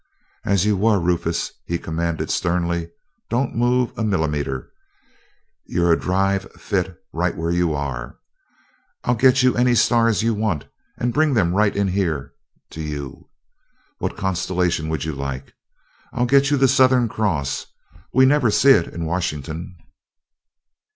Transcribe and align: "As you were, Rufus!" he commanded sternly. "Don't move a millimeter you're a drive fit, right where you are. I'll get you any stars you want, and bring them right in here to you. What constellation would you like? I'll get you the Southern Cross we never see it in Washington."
"As 0.43 0.65
you 0.65 0.75
were, 0.75 0.99
Rufus!" 0.99 1.51
he 1.67 1.77
commanded 1.77 2.31
sternly. 2.31 2.89
"Don't 3.29 3.55
move 3.55 3.93
a 3.95 4.03
millimeter 4.03 4.71
you're 5.67 5.91
a 5.93 5.99
drive 5.99 6.51
fit, 6.53 6.99
right 7.13 7.37
where 7.37 7.51
you 7.51 7.75
are. 7.75 8.17
I'll 9.03 9.13
get 9.13 9.43
you 9.43 9.55
any 9.55 9.75
stars 9.75 10.23
you 10.23 10.33
want, 10.33 10.65
and 10.97 11.13
bring 11.13 11.35
them 11.35 11.53
right 11.53 11.75
in 11.75 11.89
here 11.89 12.33
to 12.71 12.81
you. 12.81 13.29
What 13.99 14.17
constellation 14.17 14.89
would 14.89 15.05
you 15.05 15.13
like? 15.13 15.53
I'll 16.11 16.25
get 16.25 16.49
you 16.49 16.57
the 16.57 16.67
Southern 16.67 17.07
Cross 17.07 17.67
we 18.11 18.25
never 18.25 18.49
see 18.49 18.71
it 18.71 18.87
in 18.91 19.05
Washington." 19.05 19.75